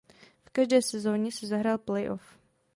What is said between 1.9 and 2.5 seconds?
off.